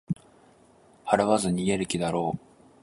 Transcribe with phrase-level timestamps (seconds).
[1.05, 2.39] 払わず逃げる気だろう